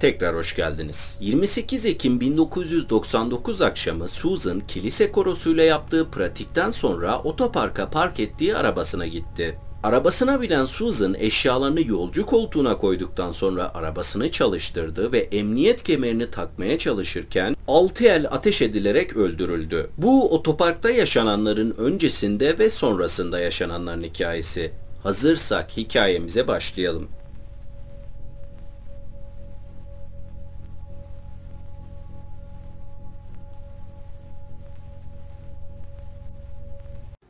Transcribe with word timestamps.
Tekrar 0.00 0.36
hoş 0.36 0.56
geldiniz. 0.56 1.16
28 1.20 1.86
Ekim 1.86 2.20
1999 2.20 3.62
akşamı 3.62 4.08
Susan 4.08 4.60
kilise 4.60 5.12
korosuyla 5.12 5.64
yaptığı 5.64 6.10
pratikten 6.10 6.70
sonra 6.70 7.18
otoparka 7.18 7.90
park 7.90 8.20
ettiği 8.20 8.56
arabasına 8.56 9.06
gitti. 9.06 9.58
Arabasına 9.82 10.42
binen 10.42 10.64
Susan 10.64 11.14
eşyalarını 11.18 11.86
yolcu 11.86 12.26
koltuğuna 12.26 12.78
koyduktan 12.78 13.32
sonra 13.32 13.74
arabasını 13.74 14.30
çalıştırdı 14.30 15.12
ve 15.12 15.18
emniyet 15.18 15.82
kemerini 15.82 16.30
takmaya 16.30 16.78
çalışırken 16.78 17.56
6 17.68 18.04
el 18.04 18.26
ateş 18.30 18.62
edilerek 18.62 19.16
öldürüldü. 19.16 19.90
Bu 19.98 20.34
otoparkta 20.34 20.90
yaşananların 20.90 21.74
öncesinde 21.78 22.58
ve 22.58 22.70
sonrasında 22.70 23.40
yaşananların 23.40 24.02
hikayesi. 24.02 24.72
Hazırsak 25.02 25.76
hikayemize 25.76 26.48
başlayalım. 26.48 27.08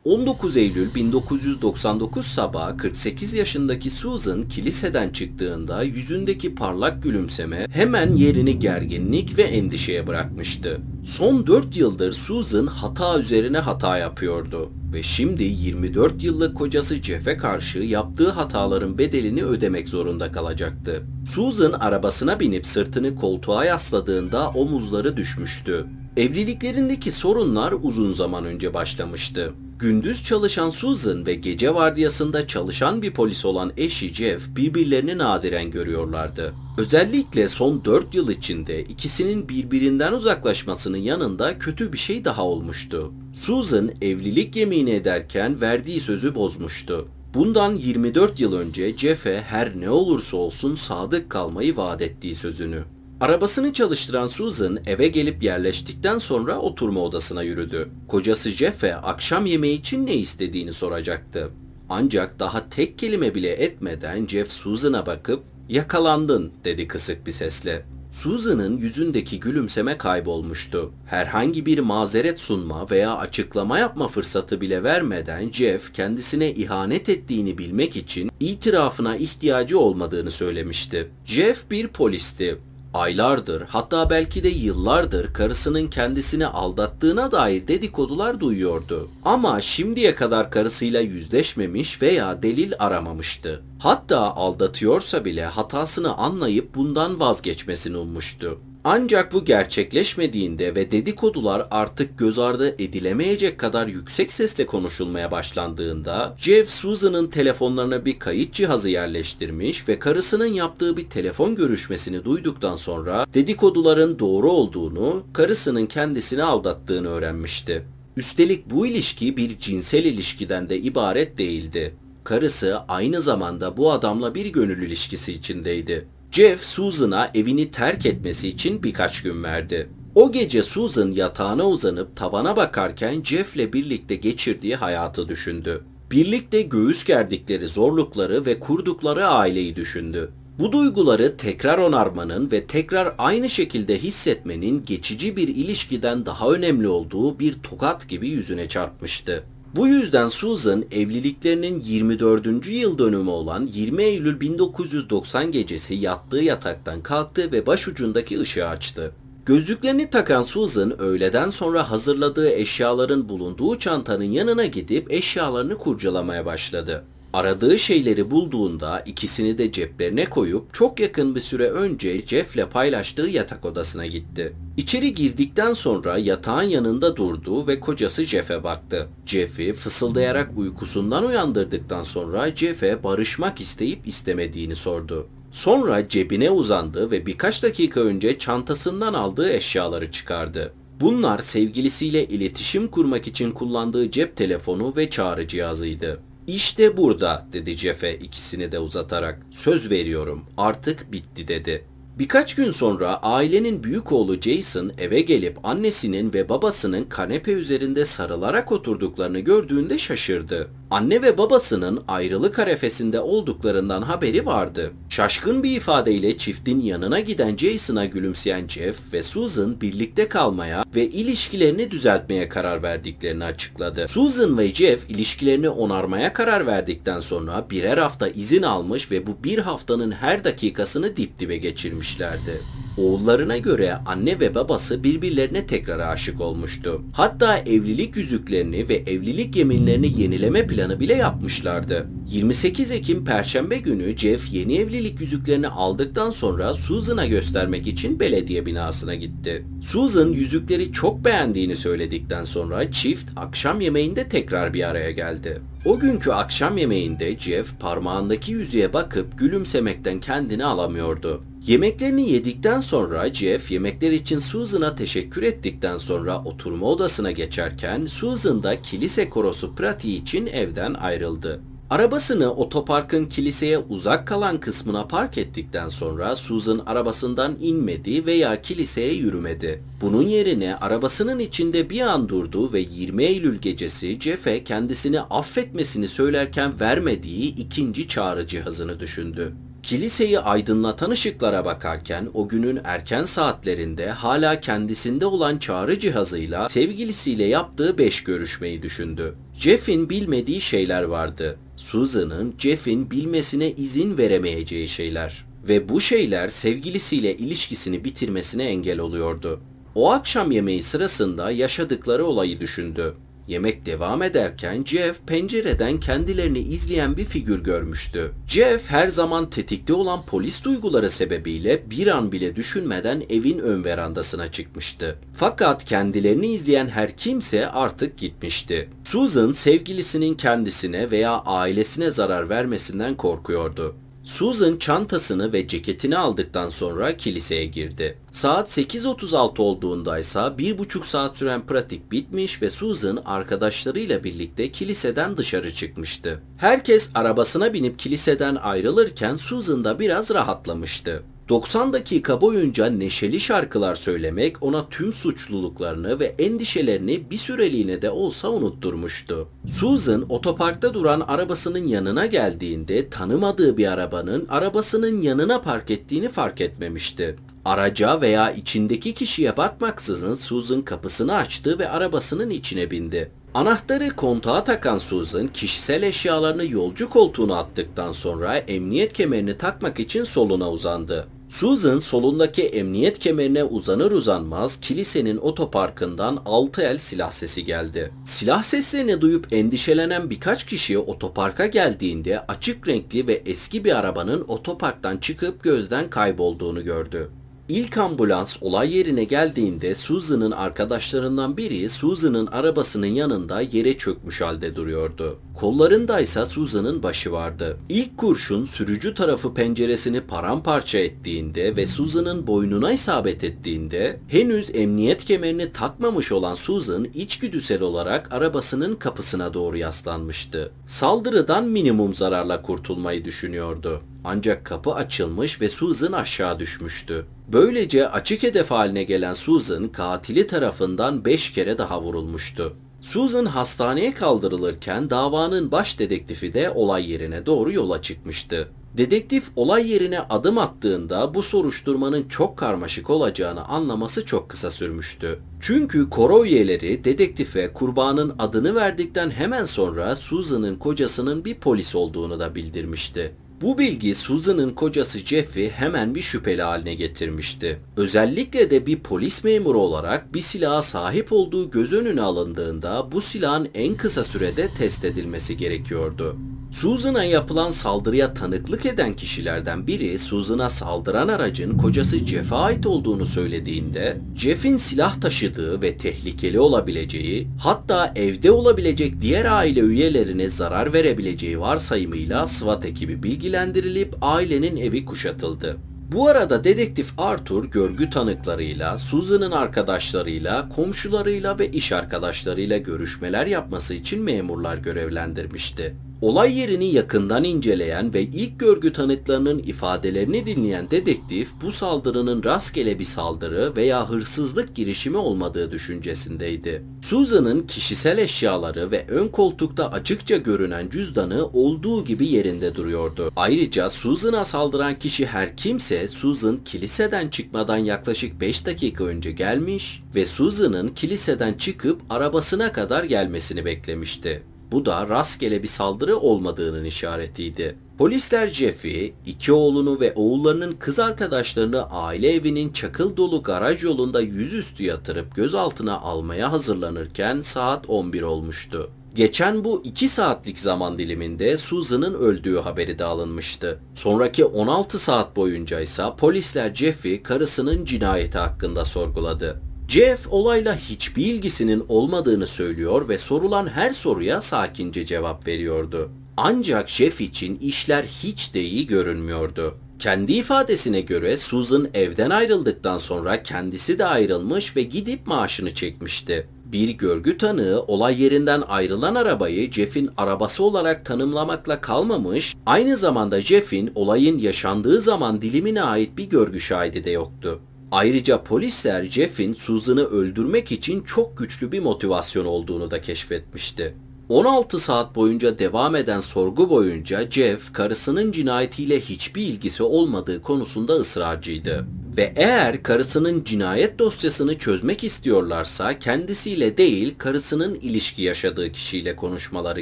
19 0.05 0.57
Eylül 0.57 0.95
1999 0.95 2.27
sabahı 2.27 2.77
48 2.77 3.33
yaşındaki 3.33 3.91
Susan 3.91 4.49
kiliseden 4.49 5.09
çıktığında 5.09 5.83
yüzündeki 5.83 6.55
parlak 6.55 7.03
gülümseme 7.03 7.67
hemen 7.71 8.11
yerini 8.11 8.59
gerginlik 8.59 9.37
ve 9.37 9.41
endişeye 9.41 10.07
bırakmıştı. 10.07 10.81
Son 11.05 11.47
4 11.47 11.77
yıldır 11.77 12.13
Susan 12.13 12.67
hata 12.67 13.19
üzerine 13.19 13.57
hata 13.57 13.97
yapıyordu 13.97 14.71
ve 14.93 15.03
şimdi 15.03 15.43
24 15.43 16.23
yıllık 16.23 16.57
kocası 16.57 16.95
Jeff'e 16.95 17.37
karşı 17.37 17.79
yaptığı 17.79 18.29
hataların 18.29 18.97
bedelini 18.97 19.43
ödemek 19.43 19.89
zorunda 19.89 20.31
kalacaktı. 20.31 21.03
Susan 21.27 21.71
arabasına 21.71 22.39
binip 22.39 22.67
sırtını 22.67 23.15
koltuğa 23.15 23.65
yasladığında 23.65 24.49
omuzları 24.49 25.17
düşmüştü. 25.17 25.85
Evliliklerindeki 26.17 27.11
sorunlar 27.11 27.73
uzun 27.83 28.13
zaman 28.13 28.45
önce 28.45 28.73
başlamıştı. 28.73 29.53
Gündüz 29.79 30.23
çalışan 30.23 30.69
Susan 30.69 31.25
ve 31.25 31.33
gece 31.33 31.75
vardiyasında 31.75 32.47
çalışan 32.47 33.01
bir 33.01 33.11
polis 33.11 33.45
olan 33.45 33.71
eşi 33.77 34.13
Jeff 34.13 34.55
birbirlerini 34.55 35.17
nadiren 35.17 35.71
görüyorlardı. 35.71 36.53
Özellikle 36.77 37.47
son 37.47 37.85
4 37.85 38.15
yıl 38.15 38.29
içinde 38.29 38.83
ikisinin 38.83 39.49
birbirinden 39.49 40.13
uzaklaşmasının 40.13 40.97
yanında 40.97 41.59
kötü 41.59 41.93
bir 41.93 41.97
şey 41.97 42.25
daha 42.25 42.45
olmuştu. 42.45 43.11
Susan 43.33 43.91
evlilik 44.01 44.55
yemini 44.55 44.91
ederken 44.91 45.61
verdiği 45.61 45.99
sözü 46.01 46.35
bozmuştu. 46.35 47.07
Bundan 47.33 47.75
24 47.75 48.39
yıl 48.39 48.53
önce 48.53 48.97
Jeff'e 48.97 49.41
her 49.41 49.79
ne 49.79 49.89
olursa 49.89 50.37
olsun 50.37 50.75
sadık 50.75 51.29
kalmayı 51.29 51.77
vaat 51.77 52.01
ettiği 52.01 52.35
sözünü. 52.35 52.83
Arabasını 53.21 53.73
çalıştıran 53.73 54.27
Susan 54.27 54.79
eve 54.85 55.07
gelip 55.07 55.43
yerleştikten 55.43 56.17
sonra 56.17 56.59
oturma 56.59 56.99
odasına 56.99 57.43
yürüdü. 57.43 57.89
Kocası 58.07 58.49
Jeff'e 58.49 58.95
akşam 58.95 59.45
yemeği 59.45 59.79
için 59.79 60.05
ne 60.05 60.15
istediğini 60.15 60.73
soracaktı. 60.73 61.49
Ancak 61.89 62.39
daha 62.39 62.69
tek 62.69 62.99
kelime 62.99 63.35
bile 63.35 63.49
etmeden 63.49 64.27
Jeff 64.27 64.51
Susan'a 64.51 65.05
bakıp 65.05 65.43
yakalandın 65.69 66.51
dedi 66.63 66.87
kısık 66.87 67.27
bir 67.27 67.31
sesle. 67.31 67.85
Susan'ın 68.11 68.77
yüzündeki 68.77 69.39
gülümseme 69.39 69.97
kaybolmuştu. 69.97 70.91
Herhangi 71.05 71.65
bir 71.65 71.79
mazeret 71.79 72.39
sunma 72.39 72.89
veya 72.89 73.17
açıklama 73.17 73.79
yapma 73.79 74.07
fırsatı 74.07 74.61
bile 74.61 74.83
vermeden 74.83 75.51
Jeff 75.51 75.93
kendisine 75.93 76.51
ihanet 76.51 77.09
ettiğini 77.09 77.57
bilmek 77.57 77.95
için 77.95 78.31
itirafına 78.39 79.15
ihtiyacı 79.15 79.79
olmadığını 79.79 80.31
söylemişti. 80.31 81.07
Jeff 81.25 81.71
bir 81.71 81.87
polisti 81.87 82.57
Aylardır 82.93 83.61
hatta 83.61 84.09
belki 84.09 84.43
de 84.43 84.49
yıllardır 84.49 85.33
karısının 85.33 85.87
kendisini 85.87 86.47
aldattığına 86.47 87.31
dair 87.31 87.67
dedikodular 87.67 88.39
duyuyordu. 88.39 89.09
Ama 89.25 89.61
şimdiye 89.61 90.15
kadar 90.15 90.51
karısıyla 90.51 91.01
yüzleşmemiş 91.01 92.01
veya 92.01 92.43
delil 92.43 92.73
aramamıştı. 92.79 93.63
Hatta 93.79 94.19
aldatıyorsa 94.19 95.25
bile 95.25 95.45
hatasını 95.45 96.17
anlayıp 96.17 96.75
bundan 96.75 97.19
vazgeçmesini 97.19 97.97
ummuştu. 97.97 98.59
Ancak 98.83 99.33
bu 99.33 99.45
gerçekleşmediğinde 99.45 100.75
ve 100.75 100.91
dedikodular 100.91 101.67
artık 101.71 102.17
göz 102.17 102.39
ardı 102.39 102.75
edilemeyecek 102.83 103.57
kadar 103.57 103.87
yüksek 103.87 104.33
sesle 104.33 104.65
konuşulmaya 104.65 105.31
başlandığında 105.31 106.35
Jeff 106.37 106.69
Susan'ın 106.69 107.27
telefonlarına 107.27 108.05
bir 108.05 108.19
kayıt 108.19 108.53
cihazı 108.53 108.89
yerleştirmiş 108.89 109.89
ve 109.89 109.99
karısının 109.99 110.45
yaptığı 110.45 110.97
bir 110.97 111.09
telefon 111.09 111.55
görüşmesini 111.55 112.25
duyduktan 112.25 112.75
sonra 112.75 113.25
dedikoduların 113.33 114.19
doğru 114.19 114.49
olduğunu, 114.49 115.23
karısının 115.33 115.85
kendisini 115.85 116.43
aldattığını 116.43 117.07
öğrenmişti. 117.07 117.85
Üstelik 118.17 118.69
bu 118.69 118.87
ilişki 118.87 119.37
bir 119.37 119.59
cinsel 119.59 120.05
ilişkiden 120.05 120.69
de 120.69 120.77
ibaret 120.77 121.37
değildi. 121.37 121.95
Karısı 122.23 122.79
aynı 122.87 123.21
zamanda 123.21 123.77
bu 123.77 123.91
adamla 123.91 124.35
bir 124.35 124.45
gönül 124.45 124.81
ilişkisi 124.81 125.33
içindeydi. 125.33 126.07
Jeff 126.31 126.63
Susan'a 126.63 127.31
evini 127.33 127.71
terk 127.71 128.05
etmesi 128.05 128.47
için 128.47 128.83
birkaç 128.83 129.21
gün 129.21 129.43
verdi. 129.43 129.89
O 130.15 130.31
gece 130.31 130.63
Susan 130.63 131.11
yatağına 131.11 131.67
uzanıp 131.69 132.15
tavana 132.15 132.55
bakarken 132.55 133.23
Jeff'le 133.23 133.73
birlikte 133.73 134.15
geçirdiği 134.15 134.75
hayatı 134.75 135.29
düşündü. 135.29 135.83
Birlikte 136.11 136.61
göğüs 136.61 137.03
gerdikleri 137.03 137.67
zorlukları 137.67 138.45
ve 138.45 138.59
kurdukları 138.59 139.27
aileyi 139.27 139.75
düşündü. 139.75 140.31
Bu 140.59 140.71
duyguları 140.71 141.37
tekrar 141.37 141.77
onarmanın 141.77 142.51
ve 142.51 142.65
tekrar 142.67 143.15
aynı 143.17 143.49
şekilde 143.49 143.97
hissetmenin 143.97 144.85
geçici 144.85 145.37
bir 145.37 145.47
ilişkiden 145.47 146.25
daha 146.25 146.49
önemli 146.49 146.87
olduğu 146.87 147.39
bir 147.39 147.53
tokat 147.53 148.09
gibi 148.09 148.29
yüzüne 148.29 148.69
çarpmıştı. 148.69 149.43
Bu 149.75 149.87
yüzden 149.87 150.27
Susan 150.27 150.85
evliliklerinin 150.91 151.81
24. 151.81 152.67
yıl 152.67 152.97
dönümü 152.97 153.29
olan 153.29 153.67
20 153.73 154.03
Eylül 154.03 154.39
1990 154.39 155.51
gecesi 155.51 155.93
yattığı 155.93 156.43
yataktan 156.43 157.01
kalktı 157.01 157.51
ve 157.51 157.65
başucundaki 157.65 158.39
ışığı 158.39 158.67
açtı. 158.67 159.11
Gözlüklerini 159.45 160.09
takan 160.09 160.43
Susan 160.43 161.01
öğleden 161.01 161.49
sonra 161.49 161.91
hazırladığı 161.91 162.49
eşyaların 162.49 163.29
bulunduğu 163.29 163.79
çantanın 163.79 164.23
yanına 164.23 164.65
gidip 164.65 165.11
eşyalarını 165.11 165.77
kurcalamaya 165.77 166.45
başladı. 166.45 167.03
Aradığı 167.33 167.79
şeyleri 167.79 168.31
bulduğunda 168.31 168.99
ikisini 168.99 169.57
de 169.57 169.71
ceplerine 169.71 170.25
koyup 170.25 170.73
çok 170.73 170.99
yakın 170.99 171.35
bir 171.35 171.41
süre 171.41 171.69
önce 171.69 172.27
Jeff'le 172.27 172.71
paylaştığı 172.71 173.27
yatak 173.27 173.65
odasına 173.65 174.05
gitti. 174.05 174.53
İçeri 174.77 175.13
girdikten 175.13 175.73
sonra 175.73 176.17
yatağın 176.17 176.63
yanında 176.63 177.15
durdu 177.15 177.67
ve 177.67 177.79
kocası 177.79 178.25
Jeff'e 178.25 178.63
baktı. 178.63 179.07
Jeff'i 179.25 179.73
fısıldayarak 179.73 180.51
uykusundan 180.57 181.25
uyandırdıktan 181.25 182.03
sonra 182.03 182.55
Jeff'e 182.55 183.03
barışmak 183.03 183.61
isteyip 183.61 184.07
istemediğini 184.07 184.75
sordu. 184.75 185.27
Sonra 185.51 186.09
cebine 186.09 186.49
uzandı 186.49 187.11
ve 187.11 187.25
birkaç 187.25 187.63
dakika 187.63 187.99
önce 187.99 188.39
çantasından 188.39 189.13
aldığı 189.13 189.49
eşyaları 189.49 190.11
çıkardı. 190.11 190.73
Bunlar 191.01 191.39
sevgilisiyle 191.39 192.25
iletişim 192.25 192.87
kurmak 192.87 193.27
için 193.27 193.51
kullandığı 193.51 194.11
cep 194.11 194.37
telefonu 194.37 194.93
ve 194.97 195.09
çağrı 195.09 195.47
cihazıydı. 195.47 196.19
İşte 196.51 196.97
burada 196.97 197.47
dedi 197.53 197.77
Jeff'e 197.77 198.15
ikisini 198.15 198.71
de 198.71 198.79
uzatarak. 198.79 199.39
Söz 199.51 199.91
veriyorum 199.91 200.45
artık 200.57 201.11
bitti 201.11 201.47
dedi. 201.47 201.85
Birkaç 202.19 202.55
gün 202.55 202.71
sonra 202.71 203.23
ailenin 203.23 203.83
büyük 203.83 204.11
oğlu 204.11 204.41
Jason 204.41 204.91
eve 204.97 205.21
gelip 205.21 205.65
annesinin 205.65 206.33
ve 206.33 206.49
babasının 206.49 207.03
kanepe 207.03 207.51
üzerinde 207.51 208.05
sarılarak 208.05 208.71
oturduklarını 208.71 209.39
gördüğünde 209.39 209.99
şaşırdı. 209.99 210.67
Anne 210.91 211.21
ve 211.21 211.37
babasının 211.37 212.03
ayrılık 212.07 212.59
arefesinde 212.59 213.19
olduklarından 213.19 214.01
haberi 214.01 214.45
vardı. 214.45 214.91
Şaşkın 215.09 215.63
bir 215.63 215.77
ifadeyle 215.77 216.37
çiftin 216.37 216.79
yanına 216.79 217.19
giden 217.19 217.57
Jason'a 217.57 218.05
gülümseyen 218.05 218.67
Jeff 218.67 219.13
ve 219.13 219.23
Susan 219.23 219.81
birlikte 219.81 220.29
kalmaya 220.29 220.83
ve 220.95 221.07
ilişkilerini 221.07 221.91
düzeltmeye 221.91 222.49
karar 222.49 222.83
verdiklerini 222.83 223.43
açıkladı. 223.43 224.07
Susan 224.07 224.57
ve 224.57 224.73
Jeff 224.73 225.09
ilişkilerini 225.09 225.69
onarmaya 225.69 226.33
karar 226.33 226.67
verdikten 226.67 227.19
sonra 227.19 227.65
birer 227.69 227.97
hafta 227.97 228.27
izin 228.27 228.63
almış 228.63 229.11
ve 229.11 229.27
bu 229.27 229.43
bir 229.43 229.57
haftanın 229.57 230.11
her 230.11 230.43
dakikasını 230.43 231.17
dip 231.17 231.39
dibe 231.39 231.57
geçirmişlerdi. 231.57 232.61
Oğullarına 232.97 233.57
göre 233.57 233.97
anne 234.05 234.39
ve 234.39 234.55
babası 234.55 235.03
birbirlerine 235.03 235.65
tekrar 235.65 235.99
aşık 235.99 236.41
olmuştu. 236.41 237.01
Hatta 237.13 237.57
evlilik 237.57 238.15
yüzüklerini 238.15 238.89
ve 238.89 238.95
evlilik 238.95 239.55
yeminlerini 239.55 240.21
yenileme 240.21 240.67
planı 240.67 240.99
bile 240.99 241.13
yapmışlardı. 241.13 242.07
28 242.29 242.91
Ekim 242.91 243.25
Perşembe 243.25 243.77
günü 243.77 244.17
Jeff 244.17 244.53
yeni 244.53 244.77
evlilik 244.77 245.21
yüzüklerini 245.21 245.67
aldıktan 245.67 246.31
sonra 246.31 246.73
Susan'a 246.73 247.25
göstermek 247.25 247.87
için 247.87 248.19
belediye 248.19 248.65
binasına 248.65 249.15
gitti. 249.15 249.65
Susan 249.81 250.29
yüzükleri 250.29 250.91
çok 250.91 251.25
beğendiğini 251.25 251.75
söyledikten 251.75 252.43
sonra 252.43 252.91
çift 252.91 253.29
akşam 253.35 253.81
yemeğinde 253.81 254.29
tekrar 254.29 254.73
bir 254.73 254.89
araya 254.89 255.11
geldi. 255.11 255.61
O 255.85 255.99
günkü 255.99 256.31
akşam 256.31 256.77
yemeğinde 256.77 257.37
Jeff 257.37 257.79
parmağındaki 257.79 258.51
yüzüğe 258.51 258.93
bakıp 258.93 259.39
gülümsemekten 259.39 260.19
kendini 260.19 260.65
alamıyordu. 260.65 261.43
Yemeklerini 261.67 262.29
yedikten 262.29 262.79
sonra 262.79 263.33
Jeff 263.33 263.71
yemekler 263.71 264.11
için 264.11 264.39
Susan'a 264.39 264.95
teşekkür 264.95 265.43
ettikten 265.43 265.97
sonra 265.97 266.43
oturma 266.43 266.85
odasına 266.85 267.31
geçerken 267.31 268.05
Susan 268.05 268.63
da 268.63 268.81
kilise 268.81 269.29
korosu 269.29 269.75
pratiği 269.75 270.21
için 270.21 270.47
evden 270.47 270.93
ayrıldı. 270.93 271.61
Arabasını 271.91 272.53
otoparkın 272.53 273.25
kiliseye 273.25 273.77
uzak 273.77 274.27
kalan 274.27 274.59
kısmına 274.59 275.07
park 275.07 275.37
ettikten 275.37 275.89
sonra 275.89 276.35
Susan 276.35 276.81
arabasından 276.85 277.57
inmedi 277.61 278.25
veya 278.25 278.61
kiliseye 278.61 279.13
yürümedi. 279.13 279.83
Bunun 280.01 280.23
yerine 280.23 280.75
arabasının 280.75 281.39
içinde 281.39 281.89
bir 281.89 282.01
an 282.01 282.29
durdu 282.29 282.73
ve 282.73 282.79
20 282.79 283.23
Eylül 283.23 283.57
gecesi 283.57 284.21
Jeff'e 284.21 284.63
kendisini 284.63 285.21
affetmesini 285.21 286.07
söylerken 286.07 286.79
vermediği 286.79 287.55
ikinci 287.55 288.07
çağrı 288.07 288.47
cihazını 288.47 288.99
düşündü. 288.99 289.53
Kiliseyi 289.83 290.39
aydınlatan 290.39 291.09
ışıklara 291.11 291.65
bakarken 291.65 292.27
o 292.33 292.47
günün 292.47 292.79
erken 292.83 293.25
saatlerinde 293.25 294.11
hala 294.11 294.61
kendisinde 294.61 295.25
olan 295.25 295.57
çağrı 295.57 295.99
cihazıyla 295.99 296.69
sevgilisiyle 296.69 297.43
yaptığı 297.43 297.97
beş 297.97 298.23
görüşmeyi 298.23 298.81
düşündü. 298.81 299.35
Jeff'in 299.55 300.09
bilmediği 300.09 300.61
şeyler 300.61 301.03
vardı. 301.03 301.57
Susan'ın 301.83 302.53
Jeff'in 302.57 303.11
bilmesine 303.11 303.71
izin 303.71 304.17
veremeyeceği 304.17 304.89
şeyler. 304.89 305.45
Ve 305.67 305.89
bu 305.89 306.01
şeyler 306.01 306.49
sevgilisiyle 306.49 307.37
ilişkisini 307.37 308.03
bitirmesine 308.03 308.65
engel 308.65 308.99
oluyordu. 308.99 309.59
O 309.95 310.11
akşam 310.11 310.51
yemeği 310.51 310.83
sırasında 310.83 311.51
yaşadıkları 311.51 312.25
olayı 312.25 312.59
düşündü. 312.59 313.15
Yemek 313.51 313.85
devam 313.85 314.21
ederken 314.21 314.83
Jeff 314.85 315.19
pencereden 315.27 315.99
kendilerini 315.99 316.59
izleyen 316.59 317.17
bir 317.17 317.25
figür 317.25 317.63
görmüştü. 317.63 318.31
Jeff 318.47 318.89
her 318.89 319.07
zaman 319.07 319.49
tetikte 319.49 319.93
olan 319.93 320.25
polis 320.25 320.63
duyguları 320.63 321.09
sebebiyle 321.09 321.89
bir 321.89 322.07
an 322.07 322.31
bile 322.31 322.55
düşünmeden 322.55 323.23
evin 323.29 323.59
ön 323.59 323.83
verandasına 323.83 324.51
çıkmıştı. 324.51 325.15
Fakat 325.35 325.85
kendilerini 325.85 326.47
izleyen 326.47 326.89
her 326.89 327.17
kimse 327.17 327.67
artık 327.69 328.17
gitmişti. 328.17 328.89
Susan 329.03 329.51
sevgilisinin 329.51 330.33
kendisine 330.33 331.11
veya 331.11 331.31
ailesine 331.39 332.11
zarar 332.11 332.49
vermesinden 332.49 333.15
korkuyordu. 333.15 333.95
Susan 334.23 334.77
çantasını 334.77 335.53
ve 335.53 335.67
ceketini 335.67 336.17
aldıktan 336.17 336.69
sonra 336.69 337.17
kiliseye 337.17 337.65
girdi. 337.65 338.17
Saat 338.31 338.77
8.36 338.77 339.61
olduğunda 339.61 340.19
ise 340.19 340.39
bir 340.57 340.77
buçuk 340.77 341.05
saat 341.05 341.37
süren 341.37 341.61
pratik 341.61 342.11
bitmiş 342.11 342.61
ve 342.61 342.69
Susan 342.69 343.19
arkadaşlarıyla 343.25 344.23
birlikte 344.23 344.71
kiliseden 344.71 345.37
dışarı 345.37 345.73
çıkmıştı. 345.73 346.41
Herkes 346.57 347.09
arabasına 347.15 347.73
binip 347.73 347.99
kiliseden 347.99 348.55
ayrılırken 348.55 349.35
Susan 349.35 349.83
da 349.83 349.99
biraz 349.99 350.31
rahatlamıştı. 350.31 351.23
90 351.51 351.93
dakika 351.93 352.41
boyunca 352.41 352.85
neşeli 352.85 353.39
şarkılar 353.39 353.95
söylemek 353.95 354.63
ona 354.63 354.89
tüm 354.89 355.13
suçluluklarını 355.13 356.19
ve 356.19 356.25
endişelerini 356.25 357.31
bir 357.31 357.37
süreliğine 357.37 358.01
de 358.01 358.09
olsa 358.09 358.49
unutturmuştu. 358.49 359.47
Susan 359.71 360.25
otoparkta 360.29 360.93
duran 360.93 361.19
arabasının 361.19 361.87
yanına 361.87 362.25
geldiğinde 362.25 363.09
tanımadığı 363.09 363.77
bir 363.77 363.91
arabanın 363.91 364.47
arabasının 364.49 365.21
yanına 365.21 365.61
park 365.61 365.91
ettiğini 365.91 366.29
fark 366.29 366.61
etmemişti. 366.61 367.35
Araca 367.65 368.21
veya 368.21 368.51
içindeki 368.51 369.13
kişiye 369.13 369.57
bakmaksızın 369.57 370.35
Susan 370.35 370.81
kapısını 370.81 371.35
açtı 371.35 371.79
ve 371.79 371.89
arabasının 371.89 372.49
içine 372.49 372.91
bindi. 372.91 373.31
Anahtarı 373.53 374.09
kontağa 374.09 374.63
takan 374.63 374.97
Susan 374.97 375.47
kişisel 375.47 376.03
eşyalarını 376.03 376.65
yolcu 376.65 377.09
koltuğuna 377.09 377.59
attıktan 377.59 378.11
sonra 378.11 378.57
emniyet 378.57 379.13
kemerini 379.13 379.57
takmak 379.57 379.99
için 379.99 380.23
soluna 380.23 380.71
uzandı. 380.71 381.27
Susan 381.51 381.99
solundaki 381.99 382.61
emniyet 382.61 383.19
kemerine 383.19 383.63
uzanır 383.63 384.11
uzanmaz 384.11 384.79
kilisenin 384.79 385.37
otoparkından 385.37 386.41
altı 386.45 386.81
el 386.81 386.97
silah 386.97 387.31
sesi 387.31 387.65
geldi. 387.65 388.11
Silah 388.25 388.63
seslerini 388.63 389.21
duyup 389.21 389.53
endişelenen 389.53 390.29
birkaç 390.29 390.65
kişi 390.65 390.99
otoparka 390.99 391.65
geldiğinde 391.65 392.45
açık 392.47 392.87
renkli 392.87 393.27
ve 393.27 393.41
eski 393.45 393.85
bir 393.85 393.99
arabanın 393.99 394.45
otoparktan 394.47 395.17
çıkıp 395.17 395.63
gözden 395.63 396.09
kaybolduğunu 396.09 396.83
gördü. 396.83 397.31
İlk 397.71 397.97
ambulans 397.97 398.57
olay 398.61 398.97
yerine 398.97 399.23
geldiğinde 399.23 399.95
Susan'ın 399.95 400.51
arkadaşlarından 400.51 401.57
biri 401.57 401.89
Susan'ın 401.89 402.47
arabasının 402.47 403.07
yanında 403.07 403.61
yere 403.61 403.97
çökmüş 403.97 404.41
halde 404.41 404.75
duruyordu. 404.75 405.39
Kollarında 405.55 406.19
ise 406.19 406.45
Susan'ın 406.45 407.03
başı 407.03 407.31
vardı. 407.31 407.77
İlk 407.89 408.17
kurşun 408.17 408.65
sürücü 408.65 409.15
tarafı 409.15 409.53
penceresini 409.53 410.21
paramparça 410.21 410.97
ettiğinde 410.97 411.75
ve 411.75 411.87
Susan'ın 411.87 412.47
boynuna 412.47 412.91
isabet 412.91 413.43
ettiğinde 413.43 414.19
henüz 414.27 414.75
emniyet 414.75 415.25
kemerini 415.25 415.71
takmamış 415.71 416.31
olan 416.31 416.55
Susan 416.55 417.07
içgüdüsel 417.13 417.81
olarak 417.81 418.33
arabasının 418.33 418.95
kapısına 418.95 419.53
doğru 419.53 419.77
yaslanmıştı. 419.77 420.71
Saldırıdan 420.85 421.67
minimum 421.67 422.13
zararla 422.13 422.61
kurtulmayı 422.61 423.25
düşünüyordu. 423.25 424.01
Ancak 424.23 424.65
kapı 424.65 424.93
açılmış 424.93 425.61
ve 425.61 425.69
Susan 425.69 426.11
aşağı 426.11 426.59
düşmüştü. 426.59 427.25
Böylece 427.53 428.09
açık 428.09 428.43
hedef 428.43 428.71
haline 428.71 429.03
gelen 429.03 429.33
Susan 429.33 429.87
katili 429.87 430.47
tarafından 430.47 431.25
5 431.25 431.51
kere 431.51 431.77
daha 431.77 432.01
vurulmuştu. 432.01 432.73
Susan 433.01 433.45
hastaneye 433.45 434.13
kaldırılırken 434.13 435.09
davanın 435.09 435.71
baş 435.71 435.99
dedektifi 435.99 436.53
de 436.53 436.69
olay 436.69 437.11
yerine 437.11 437.45
doğru 437.45 437.71
yola 437.71 438.01
çıkmıştı. 438.01 438.67
Dedektif 438.97 439.43
olay 439.55 439.91
yerine 439.91 440.19
adım 440.19 440.57
attığında 440.57 441.33
bu 441.33 441.43
soruşturmanın 441.43 442.27
çok 442.27 442.57
karmaşık 442.57 443.09
olacağını 443.09 443.65
anlaması 443.65 444.25
çok 444.25 444.49
kısa 444.49 444.71
sürmüştü. 444.71 445.39
Çünkü 445.59 446.09
koro 446.09 446.45
üyeleri 446.45 447.03
dedektife 447.03 447.73
kurbanın 447.73 448.35
adını 448.39 448.75
verdikten 448.75 449.29
hemen 449.29 449.65
sonra 449.65 450.15
Susan'ın 450.15 450.75
kocasının 450.75 451.45
bir 451.45 451.55
polis 451.55 451.95
olduğunu 451.95 452.39
da 452.39 452.55
bildirmişti. 452.55 453.35
Bu 453.61 453.77
bilgi 453.77 454.15
Susan'ın 454.15 454.71
kocası 454.71 455.19
Jeff'i 455.19 455.69
hemen 455.69 456.15
bir 456.15 456.21
şüpheli 456.21 456.61
haline 456.61 456.93
getirmişti. 456.93 457.79
Özellikle 457.97 458.71
de 458.71 458.85
bir 458.85 458.99
polis 458.99 459.43
memuru 459.43 459.79
olarak 459.79 460.33
bir 460.33 460.41
silaha 460.41 460.81
sahip 460.81 461.31
olduğu 461.31 461.71
göz 461.71 461.93
önüne 461.93 462.21
alındığında 462.21 463.11
bu 463.11 463.21
silahın 463.21 463.69
en 463.73 463.95
kısa 463.95 464.23
sürede 464.23 464.69
test 464.77 465.05
edilmesi 465.05 465.57
gerekiyordu. 465.57 466.37
Susan'a 466.71 467.23
yapılan 467.23 467.71
saldırıya 467.71 468.33
tanıklık 468.33 468.85
eden 468.85 469.13
kişilerden 469.13 469.87
biri 469.87 470.19
Susan'a 470.19 470.69
saldıran 470.69 471.27
aracın 471.27 471.77
kocası 471.77 472.25
Jeff'e 472.25 472.55
ait 472.55 472.85
olduğunu 472.85 473.25
söylediğinde 473.25 474.17
Jeff'in 474.35 474.77
silah 474.77 475.21
taşıdığı 475.21 475.81
ve 475.81 475.97
tehlikeli 475.97 476.59
olabileceği 476.59 477.47
hatta 477.59 478.13
evde 478.15 478.51
olabilecek 478.51 479.21
diğer 479.21 479.45
aile 479.45 479.79
üyelerine 479.79 480.49
zarar 480.49 480.93
verebileceği 480.93 481.59
varsayımıyla 481.59 482.47
SWAT 482.47 482.85
ekibi 482.85 483.23
bilgilendirilip 483.23 484.15
ailenin 484.21 484.77
evi 484.77 485.05
kuşatıldı. 485.05 485.77
Bu 486.11 486.27
arada 486.27 486.63
dedektif 486.63 487.13
Arthur 487.17 487.65
görgü 487.65 488.09
tanıklarıyla, 488.09 488.97
Susan'ın 488.97 489.51
arkadaşlarıyla, 489.51 490.69
komşularıyla 490.69 491.59
ve 491.59 491.71
iş 491.71 491.91
arkadaşlarıyla 491.91 492.77
görüşmeler 492.77 493.47
yapması 493.47 493.93
için 493.93 494.21
memurlar 494.21 494.77
görevlendirmişti. 494.77 495.95
Olay 496.21 496.59
yerini 496.59 496.85
yakından 496.85 497.43
inceleyen 497.43 498.13
ve 498.13 498.21
ilk 498.21 498.59
görgü 498.59 498.93
tanıklarının 498.93 499.59
ifadelerini 499.59 500.45
dinleyen 500.45 500.91
dedektif 500.91 501.49
bu 501.61 501.71
saldırının 501.71 502.43
rastgele 502.43 502.99
bir 502.99 503.05
saldırı 503.05 503.75
veya 503.75 504.09
hırsızlık 504.09 504.75
girişimi 504.75 505.17
olmadığı 505.17 505.71
düşüncesindeydi. 505.71 506.83
Susan'ın 507.01 507.59
kişisel 507.67 508.17
eşyaları 508.17 508.91
ve 508.91 509.05
ön 509.07 509.27
koltukta 509.27 509.91
açıkça 509.91 510.37
görünen 510.37 510.89
cüzdanı 510.89 511.45
olduğu 511.45 512.05
gibi 512.05 512.27
yerinde 512.27 512.75
duruyordu. 512.75 513.31
Ayrıca 513.35 513.89
Susan'a 513.89 514.45
saldıran 514.45 514.99
kişi 514.99 515.25
her 515.25 515.57
kimse 515.57 516.07
Susan 516.07 516.63
kiliseden 516.65 517.29
çıkmadan 517.29 517.77
yaklaşık 517.77 518.41
5 518.41 518.65
dakika 518.65 519.03
önce 519.03 519.31
gelmiş 519.31 520.03
ve 520.15 520.25
Susan'ın 520.25 520.87
kiliseden 520.87 521.53
çıkıp 521.53 522.01
arabasına 522.09 522.71
kadar 522.71 523.03
gelmesini 523.03 523.65
beklemişti. 523.65 524.43
Bu 524.71 524.85
da 524.85 525.09
rastgele 525.09 525.63
bir 525.63 525.67
saldırı 525.67 526.17
olmadığının 526.17 526.85
işaretiydi. 526.85 527.75
Polisler 527.97 528.47
Jeff'i, 528.47 529.13
iki 529.25 529.53
oğlunu 529.53 529.99
ve 529.99 530.13
oğullarının 530.15 530.75
kız 530.79 530.99
arkadaşlarını 530.99 531.89
aile 531.89 532.33
evinin 532.33 532.73
çakıl 532.73 533.17
dolu 533.17 533.43
garaj 533.43 533.83
yolunda 533.83 534.21
yüzüstü 534.21 534.83
yatırıp 534.83 535.35
gözaltına 535.35 535.99
almaya 535.99 536.51
hazırlanırken 536.51 537.41
saat 537.41 537.89
11 537.89 538.21
olmuştu. 538.21 538.89
Geçen 539.15 539.63
bu 539.63 539.81
2 539.83 540.09
saatlik 540.09 540.59
zaman 540.59 540.99
diliminde 540.99 541.57
Susan'ın 541.57 542.13
öldüğü 542.13 542.59
haberi 542.59 542.99
de 542.99 543.03
alınmıştı. 543.05 543.79
Sonraki 543.95 544.45
16 544.45 544.99
saat 544.99 545.35
boyunca 545.35 545.79
ise 545.79 546.03
polisler 546.17 546.75
Jeff'i 546.75 547.23
karısının 547.23 547.85
cinayeti 547.85 548.37
hakkında 548.37 548.85
sorguladı. 548.85 549.61
Jeff 549.91 550.27
olayla 550.29 550.75
hiçbir 550.75 551.25
ilgisinin 551.25 551.85
olmadığını 551.89 552.47
söylüyor 552.47 553.09
ve 553.09 553.17
sorulan 553.17 553.67
her 553.67 553.91
soruya 553.91 554.41
sakince 554.41 555.05
cevap 555.05 555.47
veriyordu. 555.47 556.09
Ancak 556.37 556.89
Jeff 556.89 557.21
için 557.21 557.55
işler 557.55 558.03
hiç 558.03 558.53
de 558.53 558.61
iyi 558.61 558.87
görünmüyordu. 558.87 559.77
Kendi 559.99 560.33
ifadesine 560.33 561.01
göre 561.01 561.37
Susan 561.37 561.87
evden 561.93 562.29
ayrıldıktan 562.29 562.97
sonra 562.97 563.43
kendisi 563.43 563.99
de 563.99 564.05
ayrılmış 564.05 564.75
ve 564.75 564.83
gidip 564.83 565.27
maaşını 565.27 565.73
çekmişti. 565.73 566.47
Bir 566.65 566.89
görgü 566.89 567.37
tanığı 567.37 567.81
olay 567.87 568.23
yerinden 568.23 568.63
ayrılan 568.67 569.15
arabayı 569.15 569.71
Jeff'in 569.71 570.09
arabası 570.17 570.63
olarak 570.63 571.05
tanımlamakla 571.05 571.81
kalmamış, 571.81 572.55
aynı 572.65 572.97
zamanda 572.97 573.41
Jeff'in 573.41 573.91
olayın 573.95 574.37
yaşandığı 574.37 575.01
zaman 575.01 575.41
dilimine 575.41 575.83
ait 575.83 576.17
bir 576.17 576.29
görgü 576.29 576.59
şahidi 576.59 577.03
de 577.03 577.11
yoktu. 577.11 577.59
Ayrıca 577.91 578.43
polisler 578.43 579.03
Jeff'in 579.03 579.53
Susan'ı 579.53 580.05
öldürmek 580.05 580.71
için 580.71 581.03
çok 581.03 581.37
güçlü 581.37 581.71
bir 581.71 581.79
motivasyon 581.79 582.45
olduğunu 582.45 582.91
da 582.91 583.01
keşfetmişti. 583.01 583.95
16 584.29 584.79
saat 584.79 585.15
boyunca 585.15 585.59
devam 585.59 585.95
eden 585.95 586.19
sorgu 586.19 586.69
boyunca 586.69 587.31
Jeff 587.31 587.73
karısının 587.73 588.31
cinayetiyle 588.31 588.99
hiçbir 589.01 589.41
ilgisi 589.41 589.83
olmadığı 589.83 590.41
konusunda 590.41 590.93
ısrarcıydı. 590.93 591.85
Ve 592.17 592.33
eğer 592.35 592.83
karısının 592.83 593.43
cinayet 593.43 593.99
dosyasını 593.99 594.57
çözmek 594.57 595.03
istiyorlarsa 595.03 595.99
kendisiyle 595.99 596.77
değil 596.77 597.15
karısının 597.17 597.75
ilişki 597.75 598.21
yaşadığı 598.21 598.71
kişiyle 598.71 599.15
konuşmaları 599.15 599.81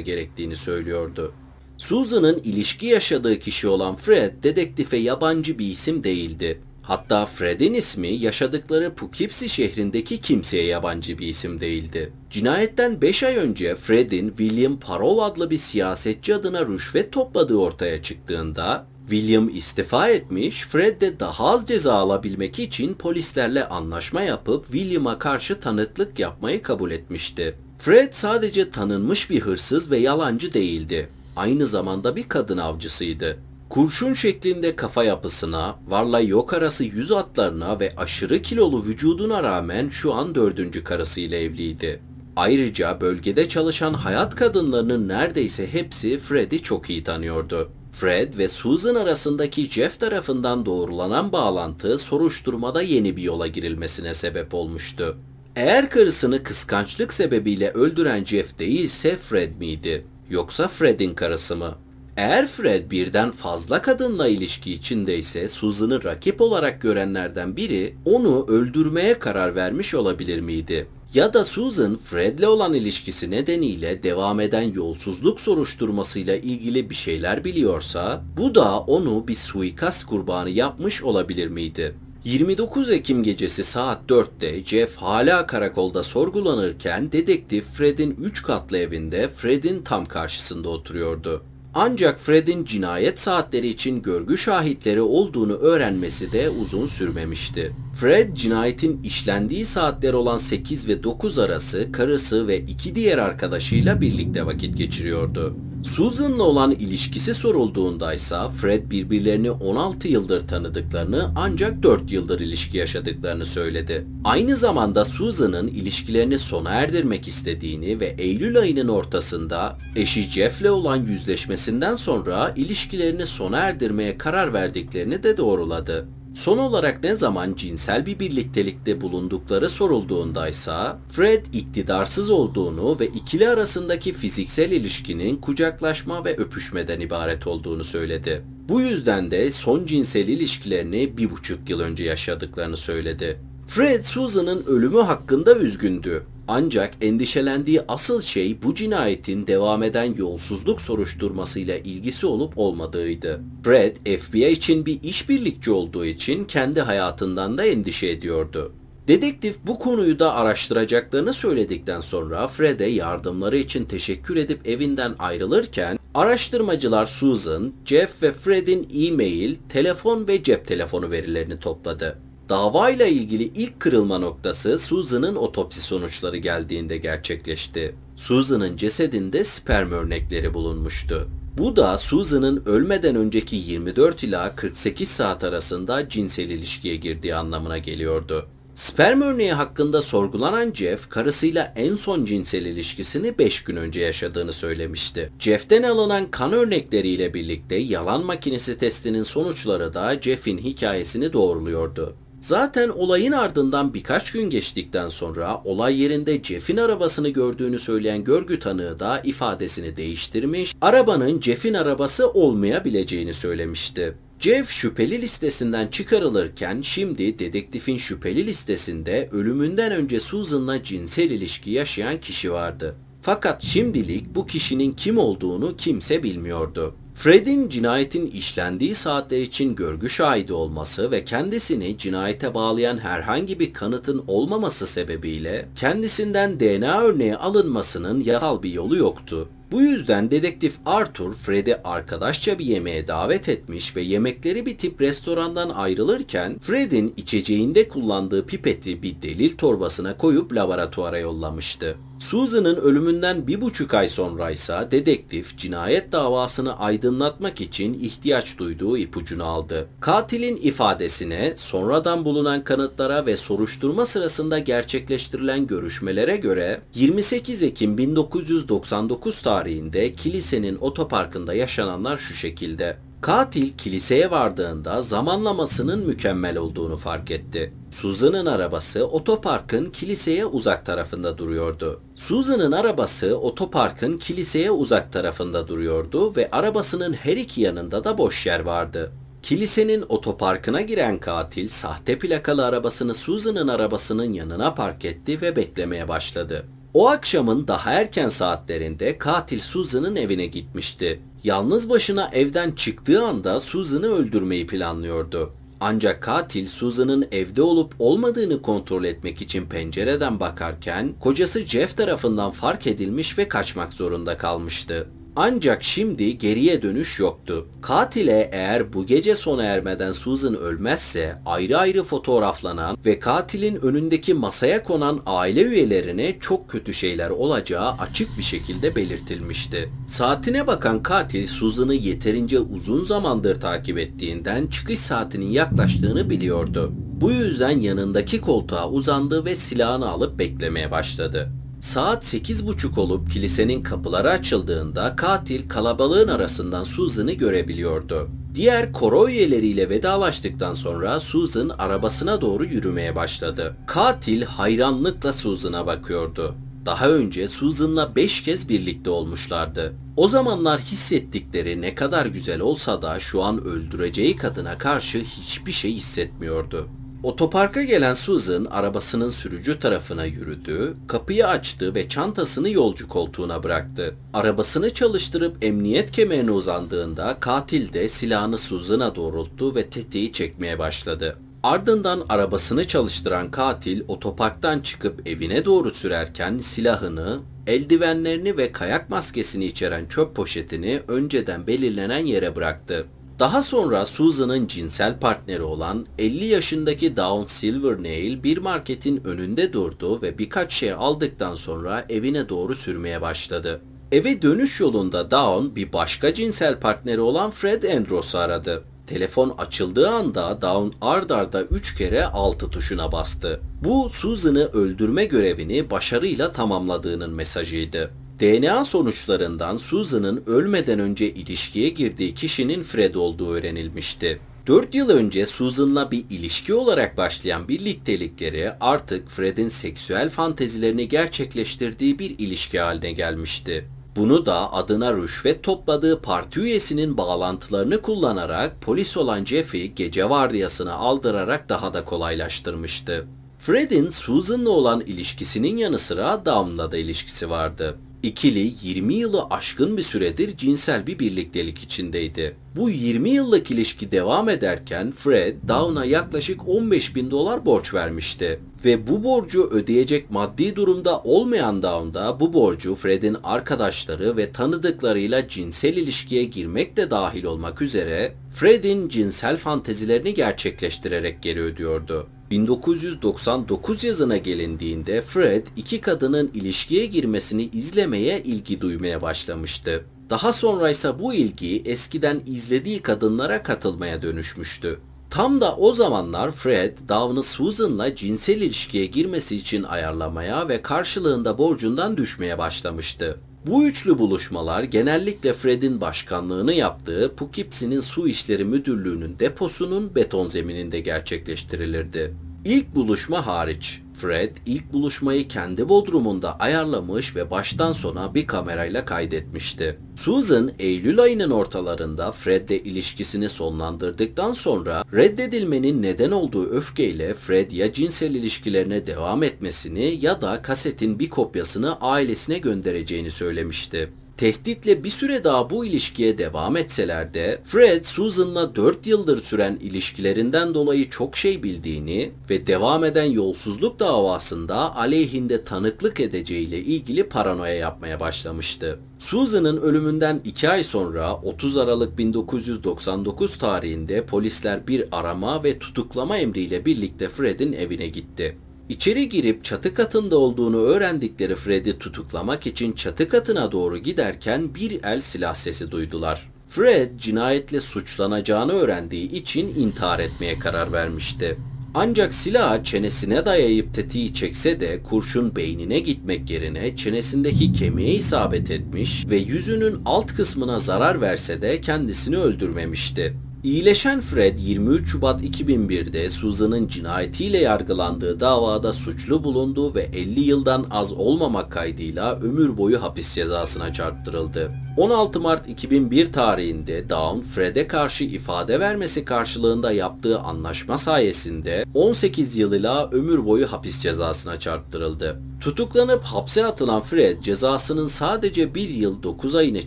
gerektiğini 0.00 0.56
söylüyordu. 0.56 1.32
Susan'ın 1.78 2.40
ilişki 2.44 2.86
yaşadığı 2.86 3.38
kişi 3.38 3.68
olan 3.68 3.96
Fred 3.96 4.42
dedektife 4.42 4.96
yabancı 4.96 5.58
bir 5.58 5.66
isim 5.66 6.04
değildi. 6.04 6.60
Hatta 6.90 7.26
Fred'in 7.26 7.74
ismi 7.74 8.08
yaşadıkları 8.08 8.94
Poughkeepsie 8.94 9.48
şehrindeki 9.48 10.20
kimseye 10.20 10.64
yabancı 10.64 11.18
bir 11.18 11.26
isim 11.26 11.60
değildi. 11.60 12.12
Cinayetten 12.30 13.00
5 13.00 13.22
ay 13.22 13.36
önce 13.36 13.76
Fred'in 13.76 14.28
William 14.28 14.80
Parol 14.80 15.18
adlı 15.18 15.50
bir 15.50 15.58
siyasetçi 15.58 16.34
adına 16.34 16.66
rüşvet 16.66 17.12
topladığı 17.12 17.56
ortaya 17.56 18.02
çıktığında 18.02 18.86
William 19.10 19.48
istifa 19.48 20.08
etmiş, 20.08 20.64
Fred 20.64 21.00
de 21.00 21.20
daha 21.20 21.46
az 21.46 21.66
ceza 21.66 21.92
alabilmek 21.92 22.58
için 22.58 22.94
polislerle 22.94 23.68
anlaşma 23.68 24.22
yapıp 24.22 24.64
William'a 24.64 25.18
karşı 25.18 25.60
tanıklık 25.60 26.18
yapmayı 26.18 26.62
kabul 26.62 26.90
etmişti. 26.90 27.54
Fred 27.78 28.12
sadece 28.12 28.70
tanınmış 28.70 29.30
bir 29.30 29.40
hırsız 29.40 29.90
ve 29.90 29.98
yalancı 29.98 30.52
değildi. 30.52 31.08
Aynı 31.36 31.66
zamanda 31.66 32.16
bir 32.16 32.28
kadın 32.28 32.58
avcısıydı. 32.58 33.49
Kurşun 33.70 34.14
şeklinde 34.14 34.76
kafa 34.76 35.04
yapısına, 35.04 35.76
varla 35.88 36.20
yok 36.20 36.54
arası 36.54 36.84
yüz 36.84 37.12
atlarına 37.12 37.80
ve 37.80 37.92
aşırı 37.96 38.42
kilolu 38.42 38.84
vücuduna 38.84 39.42
rağmen 39.42 39.88
şu 39.88 40.14
an 40.14 40.34
dördüncü 40.34 40.84
karısıyla 40.84 41.38
evliydi. 41.38 42.00
Ayrıca 42.36 43.00
bölgede 43.00 43.48
çalışan 43.48 43.94
hayat 43.94 44.34
kadınlarının 44.34 45.08
neredeyse 45.08 45.72
hepsi 45.72 46.18
Fred'i 46.18 46.62
çok 46.62 46.90
iyi 46.90 47.04
tanıyordu. 47.04 47.70
Fred 47.92 48.38
ve 48.38 48.48
Susan 48.48 48.94
arasındaki 48.94 49.70
Jeff 49.70 50.00
tarafından 50.00 50.66
doğrulanan 50.66 51.32
bağlantı 51.32 51.98
soruşturmada 51.98 52.82
yeni 52.82 53.16
bir 53.16 53.22
yola 53.22 53.46
girilmesine 53.46 54.14
sebep 54.14 54.54
olmuştu. 54.54 55.16
Eğer 55.56 55.90
karısını 55.90 56.42
kıskançlık 56.42 57.12
sebebiyle 57.12 57.70
öldüren 57.70 58.24
Jeff 58.24 58.58
değilse 58.58 59.16
Fred 59.16 59.52
miydi? 59.58 60.04
Yoksa 60.30 60.68
Fred'in 60.68 61.14
karısı 61.14 61.56
mı? 61.56 61.74
Eğer 62.20 62.46
Fred 62.46 62.90
birden 62.90 63.30
fazla 63.30 63.82
kadınla 63.82 64.28
ilişki 64.28 64.72
içindeyse 64.72 65.48
Susan'ı 65.48 66.04
rakip 66.04 66.40
olarak 66.40 66.80
görenlerden 66.80 67.56
biri 67.56 67.94
onu 68.04 68.46
öldürmeye 68.48 69.18
karar 69.18 69.54
vermiş 69.54 69.94
olabilir 69.94 70.40
miydi? 70.40 70.86
Ya 71.14 71.34
da 71.34 71.44
Susan 71.44 71.96
Fred'le 71.96 72.46
olan 72.46 72.74
ilişkisi 72.74 73.30
nedeniyle 73.30 74.02
devam 74.02 74.40
eden 74.40 74.72
yolsuzluk 74.72 75.40
soruşturmasıyla 75.40 76.36
ilgili 76.36 76.90
bir 76.90 76.94
şeyler 76.94 77.44
biliyorsa 77.44 78.22
bu 78.36 78.54
da 78.54 78.80
onu 78.80 79.28
bir 79.28 79.34
suikast 79.34 80.04
kurbanı 80.04 80.50
yapmış 80.50 81.02
olabilir 81.02 81.48
miydi? 81.48 81.94
29 82.24 82.90
Ekim 82.90 83.22
gecesi 83.22 83.64
saat 83.64 84.10
4'te 84.10 84.64
Jeff 84.64 84.96
hala 84.96 85.46
karakolda 85.46 86.02
sorgulanırken 86.02 87.12
dedektif 87.12 87.64
Fred'in 87.64 88.16
3 88.22 88.42
katlı 88.42 88.78
evinde 88.78 89.28
Fred'in 89.36 89.82
tam 89.82 90.06
karşısında 90.06 90.68
oturuyordu. 90.68 91.49
Ancak 91.74 92.20
Fred'in 92.20 92.64
cinayet 92.64 93.20
saatleri 93.20 93.68
için 93.68 94.02
görgü 94.02 94.38
şahitleri 94.38 95.00
olduğunu 95.00 95.52
öğrenmesi 95.52 96.32
de 96.32 96.50
uzun 96.50 96.86
sürmemişti. 96.86 97.72
Fred 98.00 98.36
cinayetin 98.36 99.02
işlendiği 99.02 99.66
saatler 99.66 100.12
olan 100.12 100.38
8 100.38 100.88
ve 100.88 101.02
9 101.02 101.38
arası 101.38 101.92
karısı 101.92 102.48
ve 102.48 102.60
iki 102.60 102.94
diğer 102.94 103.18
arkadaşıyla 103.18 104.00
birlikte 104.00 104.46
vakit 104.46 104.78
geçiriyordu. 104.78 105.56
Susan'la 105.84 106.42
olan 106.42 106.70
ilişkisi 106.70 107.34
sorulduğunda 107.34 108.14
ise 108.14 108.36
Fred 108.60 108.90
birbirlerini 108.90 109.50
16 109.50 110.08
yıldır 110.08 110.48
tanıdıklarını 110.48 111.32
ancak 111.36 111.82
4 111.82 112.12
yıldır 112.12 112.40
ilişki 112.40 112.78
yaşadıklarını 112.78 113.46
söyledi. 113.46 114.06
Aynı 114.24 114.56
zamanda 114.56 115.04
Susan'ın 115.04 115.68
ilişkilerini 115.68 116.38
sona 116.38 116.70
erdirmek 116.70 117.28
istediğini 117.28 118.00
ve 118.00 118.14
Eylül 118.18 118.58
ayının 118.58 118.88
ortasında 118.88 119.78
eşi 119.96 120.22
Jeff'le 120.22 120.70
olan 120.70 120.96
yüzleşmesinden 120.96 121.94
sonra 121.94 122.52
ilişkilerini 122.56 123.26
sona 123.26 123.58
erdirmeye 123.58 124.18
karar 124.18 124.52
verdiklerini 124.52 125.22
de 125.22 125.36
doğruladı. 125.36 126.08
Son 126.40 126.58
olarak 126.58 127.04
ne 127.04 127.16
zaman 127.16 127.54
cinsel 127.54 128.06
bir 128.06 128.18
birliktelikte 128.18 129.00
bulundukları 129.00 129.68
sorulduğunda 129.68 130.48
ise 130.48 130.72
Fred 131.10 131.46
iktidarsız 131.52 132.30
olduğunu 132.30 133.00
ve 133.00 133.06
ikili 133.06 133.48
arasındaki 133.48 134.12
fiziksel 134.12 134.70
ilişkinin 134.70 135.36
kucaklaşma 135.36 136.24
ve 136.24 136.36
öpüşmeden 136.36 137.00
ibaret 137.00 137.46
olduğunu 137.46 137.84
söyledi. 137.84 138.42
Bu 138.68 138.80
yüzden 138.80 139.30
de 139.30 139.52
son 139.52 139.86
cinsel 139.86 140.28
ilişkilerini 140.28 141.16
bir 141.16 141.30
buçuk 141.30 141.70
yıl 141.70 141.80
önce 141.80 142.04
yaşadıklarını 142.04 142.76
söyledi. 142.76 143.40
Fred 143.68 144.04
Susan'ın 144.04 144.64
ölümü 144.66 145.00
hakkında 145.00 145.54
üzgündü. 145.54 146.22
Ancak 146.48 146.94
endişelendiği 147.00 147.80
asıl 147.88 148.22
şey 148.22 148.62
bu 148.62 148.74
cinayetin 148.74 149.46
devam 149.46 149.82
eden 149.82 150.14
yolsuzluk 150.14 150.80
soruşturmasıyla 150.80 151.76
ilgisi 151.76 152.26
olup 152.26 152.58
olmadığıydı. 152.58 153.40
Fred, 153.64 153.96
FBI 154.18 154.48
için 154.48 154.86
bir 154.86 155.02
işbirlikçi 155.02 155.70
olduğu 155.70 156.04
için 156.04 156.44
kendi 156.44 156.80
hayatından 156.80 157.58
da 157.58 157.64
endişe 157.64 158.08
ediyordu. 158.08 158.72
Dedektif 159.08 159.56
bu 159.66 159.78
konuyu 159.78 160.18
da 160.18 160.34
araştıracaklarını 160.34 161.32
söyledikten 161.32 162.00
sonra 162.00 162.48
Fred'e 162.48 162.86
yardımları 162.86 163.56
için 163.56 163.84
teşekkür 163.84 164.36
edip 164.36 164.68
evinden 164.68 165.14
ayrılırken 165.18 165.98
araştırmacılar 166.14 167.06
Susan, 167.06 167.72
Jeff 167.84 168.22
ve 168.22 168.32
Fred'in 168.32 168.88
e-mail, 168.94 169.56
telefon 169.68 170.28
ve 170.28 170.42
cep 170.42 170.66
telefonu 170.66 171.10
verilerini 171.10 171.60
topladı. 171.60 172.18
Davayla 172.50 173.06
ilgili 173.06 173.42
ilk 173.42 173.80
kırılma 173.80 174.18
noktası 174.18 174.78
Susan'ın 174.78 175.36
otopsi 175.36 175.80
sonuçları 175.80 176.36
geldiğinde 176.36 176.96
gerçekleşti. 176.96 177.94
Susan'ın 178.16 178.76
cesedinde 178.76 179.44
sperm 179.44 179.92
örnekleri 179.92 180.54
bulunmuştu. 180.54 181.28
Bu 181.58 181.76
da 181.76 181.98
Susan'ın 181.98 182.62
ölmeden 182.66 183.16
önceki 183.16 183.56
24 183.56 184.22
ila 184.22 184.56
48 184.56 185.08
saat 185.08 185.44
arasında 185.44 186.08
cinsel 186.08 186.50
ilişkiye 186.50 186.96
girdiği 186.96 187.34
anlamına 187.34 187.78
geliyordu. 187.78 188.46
Sperm 188.74 189.20
örneği 189.20 189.52
hakkında 189.52 190.02
sorgulanan 190.02 190.72
Jeff, 190.72 191.08
karısıyla 191.08 191.72
en 191.76 191.94
son 191.94 192.24
cinsel 192.24 192.66
ilişkisini 192.66 193.38
5 193.38 193.64
gün 193.64 193.76
önce 193.76 194.00
yaşadığını 194.00 194.52
söylemişti. 194.52 195.32
Jeff'ten 195.38 195.82
alınan 195.82 196.30
kan 196.30 196.52
örnekleriyle 196.52 197.34
birlikte 197.34 197.76
yalan 197.76 198.24
makinesi 198.24 198.78
testinin 198.78 199.22
sonuçları 199.22 199.94
da 199.94 200.20
Jeff'in 200.20 200.58
hikayesini 200.58 201.32
doğruluyordu. 201.32 202.16
Zaten 202.40 202.88
olayın 202.88 203.32
ardından 203.32 203.94
birkaç 203.94 204.32
gün 204.32 204.50
geçtikten 204.50 205.08
sonra 205.08 205.62
olay 205.64 206.02
yerinde 206.02 206.42
Jeff'in 206.42 206.76
arabasını 206.76 207.28
gördüğünü 207.28 207.78
söyleyen 207.78 208.24
görgü 208.24 208.58
tanığı 208.58 209.00
da 209.00 209.20
ifadesini 209.24 209.96
değiştirmiş, 209.96 210.74
arabanın 210.80 211.40
Jeff'in 211.40 211.74
arabası 211.74 212.30
olmayabileceğini 212.30 213.34
söylemişti. 213.34 214.14
Jeff 214.40 214.70
şüpheli 214.70 215.22
listesinden 215.22 215.88
çıkarılırken 215.88 216.82
şimdi 216.82 217.38
dedektifin 217.38 217.96
şüpheli 217.96 218.46
listesinde 218.46 219.28
ölümünden 219.32 219.92
önce 219.92 220.20
Susan'la 220.20 220.82
cinsel 220.82 221.30
ilişki 221.30 221.70
yaşayan 221.70 222.20
kişi 222.20 222.52
vardı. 222.52 222.94
Fakat 223.22 223.62
şimdilik 223.62 224.34
bu 224.34 224.46
kişinin 224.46 224.92
kim 224.92 225.18
olduğunu 225.18 225.76
kimse 225.76 226.22
bilmiyordu. 226.22 226.94
Fred'in 227.20 227.68
cinayetin 227.68 228.26
işlendiği 228.26 228.94
saatler 228.94 229.40
için 229.40 229.74
görgü 229.74 230.10
şahidi 230.10 230.52
olması 230.52 231.10
ve 231.10 231.24
kendisini 231.24 231.98
cinayete 231.98 232.54
bağlayan 232.54 232.98
herhangi 232.98 233.60
bir 233.60 233.72
kanıtın 233.72 234.24
olmaması 234.26 234.86
sebebiyle 234.86 235.68
kendisinden 235.76 236.60
DNA 236.60 237.00
örneği 237.00 237.36
alınmasının 237.36 238.24
yasal 238.24 238.62
bir 238.62 238.70
yolu 238.70 238.96
yoktu. 238.96 239.48
Bu 239.72 239.82
yüzden 239.82 240.30
dedektif 240.30 240.74
Arthur 240.86 241.34
Fred'i 241.34 241.76
arkadaşça 241.82 242.58
bir 242.58 242.64
yemeğe 242.64 243.08
davet 243.08 243.48
etmiş 243.48 243.96
ve 243.96 244.02
yemekleri 244.02 244.66
bitip 244.66 245.00
restorandan 245.00 245.70
ayrılırken 245.70 246.58
Fred'in 246.58 247.14
içeceğinde 247.16 247.88
kullandığı 247.88 248.46
pipeti 248.46 249.02
bir 249.02 249.22
delil 249.22 249.56
torbasına 249.56 250.16
koyup 250.16 250.54
laboratuvara 250.54 251.18
yollamıştı. 251.18 251.96
Susan'ın 252.20 252.76
ölümünden 252.76 253.46
bir 253.46 253.60
buçuk 253.60 253.94
ay 253.94 254.08
sonra 254.08 254.50
ise 254.50 254.88
dedektif 254.90 255.58
cinayet 255.58 256.12
davasını 256.12 256.78
aydınlatmak 256.78 257.60
için 257.60 257.94
ihtiyaç 257.94 258.58
duyduğu 258.58 258.96
ipucunu 258.96 259.44
aldı. 259.44 259.88
Katilin 260.00 260.56
ifadesine, 260.56 261.52
sonradan 261.56 262.24
bulunan 262.24 262.64
kanıtlara 262.64 263.26
ve 263.26 263.36
soruşturma 263.36 264.06
sırasında 264.06 264.58
gerçekleştirilen 264.58 265.66
görüşmelere 265.66 266.36
göre 266.36 266.80
28 266.94 267.62
Ekim 267.62 267.98
1999 267.98 269.42
tarihinde 269.42 270.14
kilisenin 270.14 270.78
otoparkında 270.80 271.54
yaşananlar 271.54 272.18
şu 272.18 272.34
şekilde. 272.34 272.96
Katil 273.20 273.70
kiliseye 273.70 274.30
vardığında 274.30 275.02
zamanlamasının 275.02 276.06
mükemmel 276.06 276.56
olduğunu 276.56 276.96
fark 276.96 277.30
etti. 277.30 277.72
Susan'ın 277.90 278.46
arabası 278.46 279.06
otoparkın 279.06 279.90
kiliseye 279.90 280.46
uzak 280.46 280.86
tarafında 280.86 281.38
duruyordu. 281.38 282.00
Susan'ın 282.14 282.72
arabası 282.72 283.38
otoparkın 283.38 284.18
kiliseye 284.18 284.70
uzak 284.70 285.12
tarafında 285.12 285.68
duruyordu 285.68 286.36
ve 286.36 286.50
arabasının 286.50 287.12
her 287.12 287.36
iki 287.36 287.60
yanında 287.60 288.04
da 288.04 288.18
boş 288.18 288.46
yer 288.46 288.60
vardı. 288.60 289.12
Kilisenin 289.42 290.04
otoparkına 290.08 290.80
giren 290.80 291.18
katil 291.18 291.68
sahte 291.68 292.18
plakalı 292.18 292.66
arabasını 292.66 293.14
Susan'ın 293.14 293.68
arabasının 293.68 294.32
yanına 294.32 294.74
park 294.74 295.04
etti 295.04 295.40
ve 295.40 295.56
beklemeye 295.56 296.08
başladı. 296.08 296.66
O 296.94 297.08
akşamın 297.08 297.68
daha 297.68 297.92
erken 297.92 298.28
saatlerinde 298.28 299.18
katil 299.18 299.60
Susan'ın 299.60 300.16
evine 300.16 300.46
gitmişti. 300.46 301.20
Yalnız 301.44 301.90
başına 301.90 302.30
evden 302.32 302.72
çıktığı 302.72 303.22
anda 303.22 303.60
Susan'ı 303.60 304.06
öldürmeyi 304.06 304.66
planlıyordu. 304.66 305.52
Ancak 305.80 306.22
katil 306.22 306.66
Susan'ın 306.66 307.28
evde 307.32 307.62
olup 307.62 307.94
olmadığını 307.98 308.62
kontrol 308.62 309.04
etmek 309.04 309.42
için 309.42 309.66
pencereden 309.66 310.40
bakarken 310.40 311.12
kocası 311.20 311.66
Jeff 311.66 311.96
tarafından 311.96 312.50
fark 312.50 312.86
edilmiş 312.86 313.38
ve 313.38 313.48
kaçmak 313.48 313.92
zorunda 313.92 314.38
kalmıştı. 314.38 315.06
Ancak 315.36 315.84
şimdi 315.84 316.38
geriye 316.38 316.82
dönüş 316.82 317.18
yoktu. 317.18 317.66
Katile 317.82 318.50
eğer 318.52 318.92
bu 318.92 319.06
gece 319.06 319.34
sona 319.34 319.64
ermeden 319.64 320.12
Susan 320.12 320.56
ölmezse 320.56 321.38
ayrı 321.46 321.78
ayrı 321.78 322.02
fotoğraflanan 322.02 322.96
ve 323.06 323.18
katilin 323.18 323.76
önündeki 323.76 324.34
masaya 324.34 324.82
konan 324.82 325.20
aile 325.26 325.62
üyelerine 325.62 326.36
çok 326.40 326.70
kötü 326.70 326.94
şeyler 326.94 327.30
olacağı 327.30 327.90
açık 327.90 328.38
bir 328.38 328.42
şekilde 328.42 328.96
belirtilmişti. 328.96 329.88
Saatine 330.08 330.66
bakan 330.66 331.02
katil 331.02 331.46
Susan'ı 331.46 331.94
yeterince 331.94 332.58
uzun 332.58 333.04
zamandır 333.04 333.60
takip 333.60 333.98
ettiğinden 333.98 334.66
çıkış 334.66 334.98
saatinin 334.98 335.50
yaklaştığını 335.50 336.30
biliyordu. 336.30 336.92
Bu 336.94 337.30
yüzden 337.30 337.80
yanındaki 337.80 338.40
koltuğa 338.40 338.90
uzandı 338.90 339.44
ve 339.44 339.56
silahını 339.56 340.08
alıp 340.08 340.38
beklemeye 340.38 340.90
başladı. 340.90 341.59
Saat 341.80 342.24
8.30 342.24 343.00
olup 343.00 343.30
kilisenin 343.30 343.82
kapıları 343.82 344.30
açıldığında 344.30 345.16
katil 345.16 345.68
kalabalığın 345.68 346.28
arasından 346.28 346.82
Susan'ı 346.82 347.32
görebiliyordu. 347.32 348.28
Diğer 348.54 348.92
koro 348.92 349.28
üyeleriyle 349.28 349.90
vedalaştıktan 349.90 350.74
sonra 350.74 351.20
Susan 351.20 351.68
arabasına 351.68 352.40
doğru 352.40 352.64
yürümeye 352.64 353.16
başladı. 353.16 353.76
Katil 353.86 354.42
hayranlıkla 354.42 355.32
Susan'a 355.32 355.86
bakıyordu. 355.86 356.54
Daha 356.86 357.10
önce 357.10 357.48
Susan'la 357.48 358.16
5 358.16 358.42
kez 358.42 358.68
birlikte 358.68 359.10
olmuşlardı. 359.10 359.94
O 360.16 360.28
zamanlar 360.28 360.80
hissettikleri 360.80 361.80
ne 361.80 361.94
kadar 361.94 362.26
güzel 362.26 362.60
olsa 362.60 363.02
da 363.02 363.20
şu 363.20 363.42
an 363.42 363.64
öldüreceği 363.64 364.36
kadına 364.36 364.78
karşı 364.78 365.18
hiçbir 365.18 365.72
şey 365.72 365.92
hissetmiyordu. 365.92 366.88
Otoparka 367.22 367.82
gelen 367.82 368.14
Susan 368.14 368.64
arabasının 368.64 369.28
sürücü 369.28 369.80
tarafına 369.80 370.24
yürüdü, 370.24 370.94
kapıyı 371.06 371.46
açtı 371.46 371.94
ve 371.94 372.08
çantasını 372.08 372.70
yolcu 372.70 373.08
koltuğuna 373.08 373.62
bıraktı. 373.62 374.14
Arabasını 374.32 374.94
çalıştırıp 374.94 375.64
emniyet 375.64 376.10
kemerine 376.10 376.50
uzandığında 376.50 377.36
katil 377.40 377.92
de 377.92 378.08
silahını 378.08 378.58
Susan'a 378.58 379.14
doğrulttu 379.14 379.74
ve 379.74 379.86
tetiği 379.86 380.32
çekmeye 380.32 380.78
başladı. 380.78 381.36
Ardından 381.62 382.22
arabasını 382.28 382.86
çalıştıran 382.86 383.50
katil 383.50 384.02
otoparktan 384.08 384.80
çıkıp 384.80 385.28
evine 385.28 385.64
doğru 385.64 385.94
sürerken 385.94 386.58
silahını, 386.58 387.38
eldivenlerini 387.66 388.56
ve 388.56 388.72
kayak 388.72 389.10
maskesini 389.10 389.64
içeren 389.64 390.06
çöp 390.06 390.36
poşetini 390.36 391.00
önceden 391.08 391.66
belirlenen 391.66 392.26
yere 392.26 392.56
bıraktı. 392.56 393.06
Daha 393.40 393.62
sonra 393.62 394.06
Susan'ın 394.06 394.66
cinsel 394.66 395.18
partneri 395.18 395.62
olan 395.62 396.06
50 396.18 396.44
yaşındaki 396.44 397.16
Dawn 397.16 397.46
Silvernail 397.46 398.42
bir 398.42 398.58
marketin 398.58 399.24
önünde 399.24 399.72
durdu 399.72 400.22
ve 400.22 400.38
birkaç 400.38 400.72
şey 400.72 400.92
aldıktan 400.92 401.54
sonra 401.54 402.04
evine 402.08 402.48
doğru 402.48 402.74
sürmeye 402.74 403.20
başladı. 403.20 403.80
Eve 404.12 404.42
dönüş 404.42 404.80
yolunda 404.80 405.30
Dawn 405.30 405.76
bir 405.76 405.92
başka 405.92 406.34
cinsel 406.34 406.80
partneri 406.80 407.20
olan 407.20 407.50
Fred 407.50 407.82
Andros'u 407.82 408.38
aradı. 408.38 408.84
Telefon 409.06 409.54
açıldığı 409.58 410.08
anda 410.08 410.62
Dawn 410.62 410.96
ard 411.00 411.30
arda 411.30 411.62
3 411.62 411.94
kere 411.94 412.24
altı 412.24 412.70
tuşuna 412.70 413.12
bastı. 413.12 413.60
Bu 413.84 414.10
Susan'ı 414.12 414.64
öldürme 414.64 415.24
görevini 415.24 415.90
başarıyla 415.90 416.52
tamamladığının 416.52 417.30
mesajıydı. 417.30 418.10
DNA 418.40 418.84
sonuçlarından 418.84 419.76
Susan'ın 419.76 420.42
ölmeden 420.46 420.98
önce 420.98 421.30
ilişkiye 421.30 421.88
girdiği 421.88 422.34
kişinin 422.34 422.82
Fred 422.82 423.14
olduğu 423.14 423.54
öğrenilmişti. 423.54 424.40
4 424.66 424.94
yıl 424.94 425.10
önce 425.10 425.46
Susan'la 425.46 426.10
bir 426.10 426.24
ilişki 426.30 426.74
olarak 426.74 427.16
başlayan 427.16 427.68
birliktelikleri 427.68 428.72
artık 428.80 429.28
Fred'in 429.30 429.68
seksüel 429.68 430.30
fantezilerini 430.30 431.08
gerçekleştirdiği 431.08 432.18
bir 432.18 432.38
ilişki 432.38 432.80
haline 432.80 433.12
gelmişti. 433.12 433.88
Bunu 434.16 434.46
da 434.46 434.72
adına 434.72 435.16
rüşvet 435.16 435.62
topladığı 435.62 436.22
parti 436.22 436.60
üyesinin 436.60 437.16
bağlantılarını 437.16 438.02
kullanarak 438.02 438.82
polis 438.82 439.16
olan 439.16 439.44
Jeff'i 439.44 439.94
gece 439.94 440.30
vardiyasına 440.30 440.94
aldırarak 440.94 441.68
daha 441.68 441.94
da 441.94 442.04
kolaylaştırmıştı. 442.04 443.26
Fred'in 443.58 444.10
Susan'la 444.10 444.70
olan 444.70 445.00
ilişkisinin 445.00 445.76
yanı 445.76 445.98
sıra 445.98 446.42
Dawn'la 446.44 446.92
da 446.92 446.96
ilişkisi 446.96 447.50
vardı. 447.50 447.96
İkili 448.22 448.72
20 448.82 449.14
yılı 449.14 449.46
aşkın 449.50 449.96
bir 449.96 450.02
süredir 450.02 450.56
cinsel 450.56 451.06
bir 451.06 451.18
birliktelik 451.18 451.78
içindeydi. 451.78 452.56
Bu 452.76 452.90
20 452.90 453.30
yıllık 453.30 453.70
ilişki 453.70 454.10
devam 454.10 454.48
ederken 454.48 455.12
Fred, 455.12 455.56
Dawn'a 455.68 456.04
yaklaşık 456.04 456.68
15 456.68 457.14
bin 457.16 457.30
dolar 457.30 457.66
borç 457.66 457.94
vermişti. 457.94 458.60
Ve 458.84 459.06
bu 459.06 459.24
borcu 459.24 459.64
ödeyecek 459.70 460.30
maddi 460.30 460.76
durumda 460.76 461.20
olmayan 461.20 461.82
Dawn 461.82 462.14
da 462.14 462.40
bu 462.40 462.52
borcu 462.52 462.94
Fred'in 462.94 463.36
arkadaşları 463.44 464.36
ve 464.36 464.52
tanıdıklarıyla 464.52 465.48
cinsel 465.48 465.96
ilişkiye 465.96 466.44
girmek 466.44 466.96
de 466.96 467.10
dahil 467.10 467.44
olmak 467.44 467.82
üzere 467.82 468.34
Fred'in 468.54 469.08
cinsel 469.08 469.56
fantezilerini 469.56 470.34
gerçekleştirerek 470.34 471.42
geri 471.42 471.60
ödüyordu. 471.60 472.26
1999 472.50 474.04
yazına 474.04 474.36
gelindiğinde 474.36 475.22
Fred 475.22 475.66
iki 475.76 476.00
kadının 476.00 476.50
ilişkiye 476.54 477.06
girmesini 477.06 477.64
izlemeye 477.72 478.42
ilgi 478.42 478.80
duymaya 478.80 479.22
başlamıştı. 479.22 480.04
Daha 480.30 480.52
sonra 480.52 480.90
ise 480.90 481.18
bu 481.18 481.34
ilgi 481.34 481.82
eskiden 481.84 482.40
izlediği 482.46 483.02
kadınlara 483.02 483.62
katılmaya 483.62 484.22
dönüşmüştü. 484.22 485.00
Tam 485.30 485.60
da 485.60 485.76
o 485.76 485.92
zamanlar 485.92 486.52
Fred, 486.52 486.98
Dawn'ı 487.08 487.42
Susan'la 487.42 488.16
cinsel 488.16 488.56
ilişkiye 488.60 489.06
girmesi 489.06 489.56
için 489.56 489.82
ayarlamaya 489.82 490.68
ve 490.68 490.82
karşılığında 490.82 491.58
borcundan 491.58 492.16
düşmeye 492.16 492.58
başlamıştı. 492.58 493.38
Bu 493.66 493.84
üçlü 493.84 494.18
buluşmalar 494.18 494.82
genellikle 494.82 495.52
Fred'in 495.52 496.00
başkanlığını 496.00 496.72
yaptığı 496.72 497.34
Poughkeepsie'nin 497.36 498.00
Su 498.00 498.28
İşleri 498.28 498.64
Müdürlüğü'nün 498.64 499.38
deposunun 499.38 500.14
beton 500.14 500.48
zemininde 500.48 501.00
gerçekleştirilirdi. 501.00 502.34
İlk 502.64 502.94
buluşma 502.94 503.46
hariç 503.46 504.00
Fred 504.20 504.56
ilk 504.66 504.92
buluşmayı 504.92 505.48
kendi 505.48 505.88
bodrumunda 505.88 506.58
ayarlamış 506.58 507.36
ve 507.36 507.50
baştan 507.50 507.92
sona 507.92 508.34
bir 508.34 508.46
kamerayla 508.46 509.04
kaydetmişti. 509.04 509.98
Susan 510.16 510.70
Eylül 510.78 511.20
ayının 511.20 511.50
ortalarında 511.50 512.32
Fred'le 512.32 512.70
ilişkisini 512.70 513.48
sonlandırdıktan 513.48 514.52
sonra 514.52 515.04
reddedilmenin 515.12 516.02
neden 516.02 516.30
olduğu 516.30 516.70
öfkeyle 516.70 517.34
Fred 517.34 517.70
ya 517.70 517.92
cinsel 517.92 518.34
ilişkilerine 518.34 519.06
devam 519.06 519.42
etmesini 519.42 520.18
ya 520.20 520.42
da 520.42 520.62
kasetin 520.62 521.18
bir 521.18 521.30
kopyasını 521.30 522.00
ailesine 522.00 522.58
göndereceğini 522.58 523.30
söylemişti. 523.30 524.10
Tehditle 524.40 525.04
bir 525.04 525.10
süre 525.10 525.44
daha 525.44 525.70
bu 525.70 525.84
ilişkiye 525.84 526.38
devam 526.38 526.76
etseler 526.76 527.34
de 527.34 527.62
Fred 527.64 528.04
Susan'la 528.04 528.76
4 528.76 529.06
yıldır 529.06 529.42
süren 529.42 529.78
ilişkilerinden 529.80 530.74
dolayı 530.74 531.10
çok 531.10 531.36
şey 531.36 531.62
bildiğini 531.62 532.32
ve 532.50 532.66
devam 532.66 533.04
eden 533.04 533.24
yolsuzluk 533.24 534.00
davasında 534.00 534.96
aleyhinde 534.96 535.64
tanıklık 535.64 536.20
edeceğiyle 536.20 536.78
ilgili 536.78 537.28
paranoya 537.28 537.74
yapmaya 537.74 538.20
başlamıştı. 538.20 538.98
Susan'ın 539.18 539.76
ölümünden 539.76 540.40
2 540.44 540.68
ay 540.68 540.84
sonra 540.84 541.34
30 541.34 541.76
Aralık 541.76 542.18
1999 542.18 543.58
tarihinde 543.58 544.26
polisler 544.26 544.86
bir 544.86 545.04
arama 545.12 545.64
ve 545.64 545.78
tutuklama 545.78 546.36
emriyle 546.36 546.84
birlikte 546.84 547.28
Fred'in 547.28 547.72
evine 547.72 548.08
gitti. 548.08 548.56
İçeri 548.90 549.28
girip 549.28 549.64
çatı 549.64 549.94
katında 549.94 550.38
olduğunu 550.38 550.76
öğrendikleri 550.76 551.54
Fred'i 551.54 551.98
tutuklamak 551.98 552.66
için 552.66 552.92
çatı 552.92 553.28
katına 553.28 553.72
doğru 553.72 553.98
giderken 553.98 554.74
bir 554.74 555.04
el 555.04 555.20
silah 555.20 555.54
sesi 555.54 555.90
duydular. 555.90 556.50
Fred 556.68 557.18
cinayetle 557.18 557.80
suçlanacağını 557.80 558.72
öğrendiği 558.72 559.32
için 559.32 559.74
intihar 559.78 560.18
etmeye 560.18 560.58
karar 560.58 560.92
vermişti. 560.92 561.56
Ancak 561.94 562.34
silahı 562.34 562.84
çenesine 562.84 563.44
dayayıp 563.44 563.94
tetiği 563.94 564.34
çekse 564.34 564.80
de 564.80 565.02
kurşun 565.02 565.56
beynine 565.56 565.98
gitmek 565.98 566.50
yerine 566.50 566.96
çenesindeki 566.96 567.72
kemiğe 567.72 568.14
isabet 568.14 568.70
etmiş 568.70 569.26
ve 569.30 569.36
yüzünün 569.36 570.02
alt 570.04 570.34
kısmına 570.34 570.78
zarar 570.78 571.20
verse 571.20 571.62
de 571.62 571.80
kendisini 571.80 572.36
öldürmemişti. 572.36 573.36
İyileşen 573.64 574.20
Fred 574.20 574.58
23 574.58 575.10
Şubat 575.10 575.42
2001'de 575.42 576.30
Susan'ın 576.30 576.88
cinayetiyle 576.88 577.58
yargılandığı 577.58 578.40
davada 578.40 578.92
suçlu 578.92 579.44
bulundu 579.44 579.94
ve 579.94 580.00
50 580.02 580.40
yıldan 580.40 580.86
az 580.90 581.12
olmamak 581.12 581.72
kaydıyla 581.72 582.36
ömür 582.36 582.76
boyu 582.76 583.02
hapis 583.02 583.34
cezasına 583.34 583.92
çarptırıldı. 583.92 584.72
16 584.96 585.40
Mart 585.40 585.68
2001 585.68 586.32
tarihinde 586.32 587.08
Dawn, 587.08 587.40
Fred'e 587.40 587.86
karşı 587.86 588.24
ifade 588.24 588.80
vermesi 588.80 589.24
karşılığında 589.24 589.92
yaptığı 589.92 590.38
anlaşma 590.38 590.98
sayesinde 590.98 591.84
18 591.94 592.56
yılıyla 592.56 593.10
ömür 593.10 593.46
boyu 593.46 593.72
hapis 593.72 594.02
cezasına 594.02 594.58
çarptırıldı. 594.60 595.40
Tutuklanıp 595.60 596.24
hapse 596.24 596.66
atılan 596.66 597.00
Fred 597.02 597.40
cezasının 597.42 598.06
sadece 598.06 598.74
1 598.74 598.88
yıl 598.88 599.22
9 599.22 599.54
ayını 599.54 599.86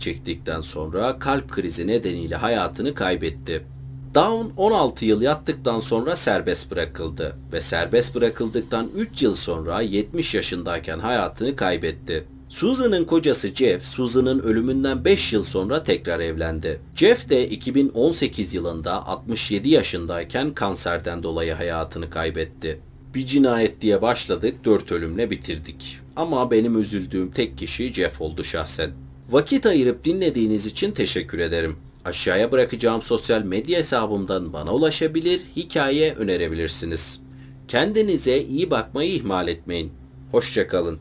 çektikten 0.00 0.60
sonra 0.60 1.18
kalp 1.18 1.50
krizi 1.50 1.86
nedeniyle 1.86 2.36
hayatını 2.36 2.94
kaybetti. 2.94 3.66
Down 4.14 4.52
16 4.56 5.04
yıl 5.04 5.22
yattıktan 5.22 5.80
sonra 5.80 6.16
serbest 6.16 6.70
bırakıldı 6.70 7.36
ve 7.52 7.60
serbest 7.60 8.14
bırakıldıktan 8.14 8.90
3 8.96 9.22
yıl 9.22 9.34
sonra 9.34 9.80
70 9.80 10.34
yaşındayken 10.34 10.98
hayatını 10.98 11.56
kaybetti. 11.56 12.24
Susan'ın 12.48 13.04
kocası 13.04 13.54
Jeff, 13.54 13.84
Susan'ın 13.84 14.38
ölümünden 14.38 15.04
5 15.04 15.32
yıl 15.32 15.42
sonra 15.42 15.84
tekrar 15.84 16.20
evlendi. 16.20 16.80
Jeff 16.94 17.28
de 17.28 17.48
2018 17.48 18.54
yılında 18.54 19.06
67 19.06 19.68
yaşındayken 19.68 20.54
kanserden 20.54 21.22
dolayı 21.22 21.52
hayatını 21.52 22.10
kaybetti. 22.10 22.80
Bir 23.14 23.26
cinayet 23.26 23.80
diye 23.80 24.02
başladık, 24.02 24.64
4 24.64 24.92
ölümle 24.92 25.30
bitirdik. 25.30 25.98
Ama 26.16 26.50
benim 26.50 26.80
üzüldüğüm 26.80 27.30
tek 27.30 27.58
kişi 27.58 27.92
Jeff 27.92 28.20
oldu 28.20 28.44
şahsen. 28.44 28.90
Vakit 29.30 29.66
ayırıp 29.66 30.04
dinlediğiniz 30.04 30.66
için 30.66 30.92
teşekkür 30.92 31.38
ederim. 31.38 31.76
Aşağıya 32.04 32.52
bırakacağım 32.52 33.02
sosyal 33.02 33.42
medya 33.42 33.78
hesabımdan 33.78 34.52
bana 34.52 34.74
ulaşabilir, 34.74 35.40
hikaye 35.56 36.14
önerebilirsiniz. 36.14 37.20
Kendinize 37.68 38.42
iyi 38.42 38.70
bakmayı 38.70 39.12
ihmal 39.12 39.48
etmeyin. 39.48 39.92
Hoşçakalın. 40.30 40.98